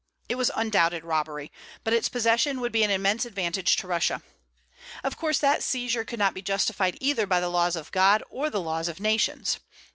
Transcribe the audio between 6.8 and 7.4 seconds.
either by